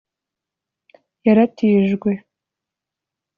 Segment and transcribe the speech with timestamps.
[1.25, 2.09] yaratijwe)